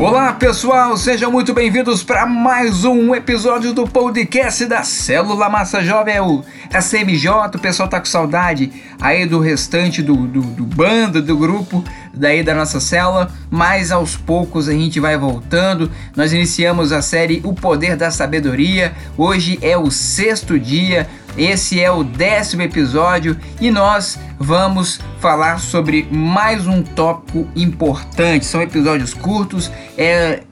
Olá 0.00 0.32
pessoal, 0.32 0.96
sejam 0.96 1.30
muito 1.30 1.52
bem-vindos 1.52 2.02
para 2.02 2.24
mais 2.24 2.86
um 2.86 3.14
episódio 3.14 3.74
do 3.74 3.86
podcast 3.86 4.64
da 4.64 4.82
Célula 4.82 5.50
Massa 5.50 5.84
Jovem, 5.84 6.14
é 6.14 6.22
o 6.22 6.42
SMJ. 6.70 7.28
O 7.54 7.58
pessoal 7.58 7.86
tá 7.86 8.00
com 8.00 8.06
saudade 8.06 8.72
aí 8.98 9.26
do 9.26 9.38
restante 9.40 10.00
do, 10.00 10.16
do, 10.26 10.40
do 10.40 10.64
bando, 10.64 11.20
do 11.20 11.36
grupo, 11.36 11.84
daí 12.14 12.42
da 12.42 12.54
nossa 12.54 12.80
célula, 12.80 13.30
mas 13.50 13.92
aos 13.92 14.16
poucos 14.16 14.70
a 14.70 14.72
gente 14.72 14.98
vai 14.98 15.18
voltando. 15.18 15.90
Nós 16.16 16.32
iniciamos 16.32 16.92
a 16.92 17.02
série 17.02 17.42
O 17.44 17.52
Poder 17.52 17.94
da 17.94 18.10
Sabedoria, 18.10 18.94
hoje 19.18 19.58
é 19.60 19.76
o 19.76 19.90
sexto 19.90 20.58
dia, 20.58 21.06
esse 21.36 21.80
é 21.80 21.90
o 21.90 22.02
décimo 22.02 22.62
episódio 22.62 23.36
e 23.60 23.70
nós 23.70 24.18
vamos 24.38 25.00
falar 25.18 25.58
sobre 25.58 26.06
mais 26.10 26.66
um 26.66 26.82
tópico 26.82 27.48
importante. 27.54 28.44
São 28.44 28.60
episódios 28.60 29.14
curtos, 29.14 29.70
é 29.96 30.42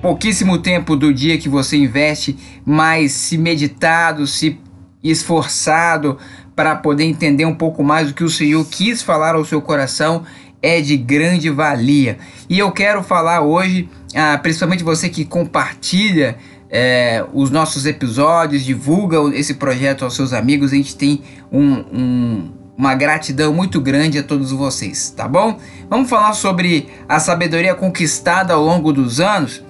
pouquíssimo 0.00 0.58
tempo 0.58 0.96
do 0.96 1.12
dia 1.12 1.38
que 1.38 1.48
você 1.48 1.76
investe, 1.76 2.36
mas 2.64 3.12
se 3.12 3.38
meditado, 3.38 4.26
se 4.26 4.58
esforçado 5.02 6.18
para 6.54 6.76
poder 6.76 7.04
entender 7.04 7.44
um 7.44 7.54
pouco 7.54 7.82
mais 7.82 8.10
o 8.10 8.14
que 8.14 8.24
o 8.24 8.28
Senhor 8.28 8.64
quis 8.66 9.02
falar 9.02 9.34
ao 9.34 9.44
seu 9.44 9.60
coração 9.60 10.24
é 10.62 10.80
de 10.80 10.96
grande 10.96 11.50
valia. 11.50 12.18
E 12.48 12.58
eu 12.58 12.70
quero 12.70 13.02
falar 13.02 13.40
hoje, 13.40 13.88
ah, 14.14 14.38
principalmente 14.38 14.84
você 14.84 15.08
que 15.08 15.24
compartilha 15.24 16.36
é, 16.72 17.22
os 17.34 17.50
nossos 17.50 17.84
episódios, 17.84 18.64
divulga 18.64 19.18
esse 19.36 19.54
projeto 19.54 20.06
aos 20.06 20.16
seus 20.16 20.32
amigos. 20.32 20.72
A 20.72 20.76
gente 20.76 20.96
tem 20.96 21.20
um, 21.52 21.84
um, 21.92 22.50
uma 22.78 22.94
gratidão 22.94 23.52
muito 23.52 23.78
grande 23.78 24.18
a 24.18 24.22
todos 24.22 24.50
vocês, 24.50 25.10
tá 25.14 25.28
bom? 25.28 25.60
Vamos 25.90 26.08
falar 26.08 26.32
sobre 26.32 26.88
a 27.06 27.20
sabedoria 27.20 27.74
conquistada 27.74 28.54
ao 28.54 28.64
longo 28.64 28.90
dos 28.90 29.20
anos. 29.20 29.62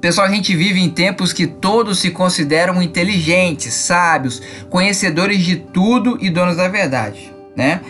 Pessoal, 0.00 0.26
a 0.26 0.30
gente 0.30 0.56
vive 0.56 0.80
em 0.80 0.88
tempos 0.88 1.34
que 1.34 1.46
todos 1.46 1.98
se 1.98 2.10
consideram 2.10 2.82
inteligentes, 2.82 3.74
sábios, 3.74 4.40
conhecedores 4.70 5.42
de 5.42 5.56
tudo 5.56 6.16
e 6.18 6.30
donos 6.30 6.56
da 6.56 6.66
verdade, 6.66 7.30
né? 7.54 7.82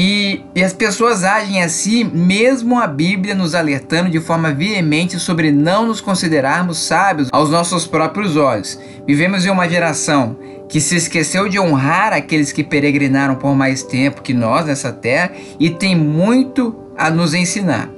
E, 0.00 0.44
e, 0.54 0.62
as 0.62 0.72
pessoas 0.72 1.24
agem 1.24 1.60
assim, 1.60 2.04
mesmo 2.04 2.78
a 2.78 2.86
Bíblia 2.86 3.34
nos 3.34 3.52
alertando 3.52 4.08
de 4.08 4.20
forma 4.20 4.52
veemente 4.52 5.18
sobre 5.18 5.50
não 5.50 5.88
nos 5.88 6.00
considerarmos 6.00 6.78
sábios 6.78 7.28
aos 7.32 7.50
nossos 7.50 7.84
próprios 7.84 8.36
olhos. 8.36 8.78
Vivemos 9.04 9.44
em 9.44 9.50
uma 9.50 9.68
geração 9.68 10.38
que 10.68 10.80
se 10.80 10.94
esqueceu 10.94 11.48
de 11.48 11.58
honrar 11.58 12.12
aqueles 12.12 12.52
que 12.52 12.62
peregrinaram 12.62 13.34
por 13.34 13.56
mais 13.56 13.82
tempo 13.82 14.22
que 14.22 14.32
nós 14.32 14.66
nessa 14.66 14.92
terra 14.92 15.32
e 15.58 15.68
tem 15.68 15.96
muito 15.96 16.76
a 16.96 17.10
nos 17.10 17.34
ensinar. 17.34 17.97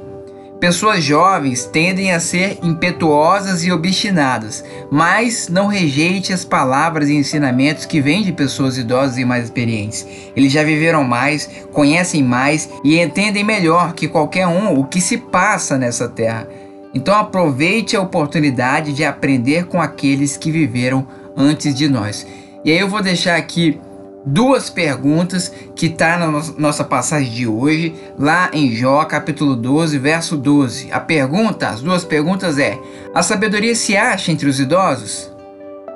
Pessoas 0.60 1.02
jovens 1.02 1.64
tendem 1.64 2.12
a 2.12 2.20
ser 2.20 2.58
impetuosas 2.62 3.64
e 3.64 3.72
obstinadas, 3.72 4.62
mas 4.90 5.48
não 5.48 5.66
rejeite 5.66 6.34
as 6.34 6.44
palavras 6.44 7.08
e 7.08 7.14
ensinamentos 7.14 7.86
que 7.86 7.98
vêm 7.98 8.22
de 8.22 8.30
pessoas 8.30 8.76
idosas 8.76 9.16
e 9.16 9.24
mais 9.24 9.44
experientes. 9.44 10.06
Eles 10.36 10.52
já 10.52 10.62
viveram 10.62 11.02
mais, 11.02 11.48
conhecem 11.72 12.22
mais 12.22 12.68
e 12.84 13.00
entendem 13.00 13.42
melhor 13.42 13.94
que 13.94 14.06
qualquer 14.06 14.46
um 14.46 14.78
o 14.78 14.84
que 14.84 15.00
se 15.00 15.16
passa 15.16 15.78
nessa 15.78 16.06
terra. 16.06 16.46
Então 16.92 17.14
aproveite 17.14 17.96
a 17.96 18.02
oportunidade 18.02 18.92
de 18.92 19.02
aprender 19.02 19.64
com 19.64 19.80
aqueles 19.80 20.36
que 20.36 20.50
viveram 20.50 21.08
antes 21.34 21.74
de 21.74 21.88
nós. 21.88 22.26
E 22.62 22.70
aí 22.70 22.78
eu 22.78 22.88
vou 22.88 23.02
deixar 23.02 23.36
aqui 23.36 23.80
duas 24.24 24.68
perguntas 24.68 25.52
que 25.74 25.86
está 25.86 26.18
na 26.18 26.42
nossa 26.58 26.84
passagem 26.84 27.30
de 27.30 27.46
hoje, 27.46 27.94
lá 28.18 28.50
em 28.52 28.70
Jó, 28.70 29.04
capítulo 29.04 29.56
12, 29.56 29.98
verso 29.98 30.36
12. 30.36 30.92
A 30.92 31.00
pergunta, 31.00 31.68
as 31.68 31.80
duas 31.80 32.04
perguntas 32.04 32.58
é: 32.58 32.78
a 33.14 33.22
sabedoria 33.22 33.74
se 33.74 33.96
acha 33.96 34.30
entre 34.30 34.48
os 34.48 34.60
idosos? 34.60 35.30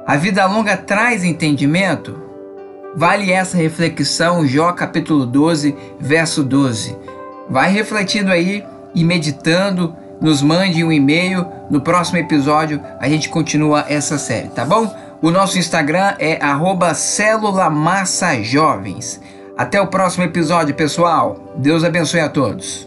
A 0.07 0.17
vida 0.17 0.45
longa 0.47 0.77
traz 0.77 1.25
entendimento? 1.25 2.23
Vale 2.97 3.33
essa 3.33 3.57
reflexão, 3.57 4.47
Jó 4.47 4.73
capítulo 4.73 5.27
12, 5.27 5.75
verso 5.99 6.45
12. 6.45 6.97
Vai 7.49 7.73
refletindo 7.73 8.31
aí 8.31 8.65
e 8.95 9.03
meditando, 9.03 9.95
nos 10.21 10.41
mande 10.41 10.85
um 10.85 10.93
e-mail. 10.93 11.47
No 11.71 11.81
próximo 11.81 12.19
episódio 12.19 12.81
a 13.01 13.09
gente 13.09 13.29
continua 13.29 13.85
essa 13.89 14.17
série, 14.17 14.49
tá 14.49 14.65
bom? 14.65 15.04
O 15.25 15.31
nosso 15.31 15.59
Instagram 15.59 16.15
é 16.19 16.39
@célula_massa_jovens. 16.95 19.19
Até 19.57 19.81
o 19.81 19.87
próximo 19.87 20.23
episódio, 20.23 20.75
pessoal. 20.75 21.55
Deus 21.57 21.83
abençoe 21.83 22.21
a 22.21 22.29
todos. 22.29 22.87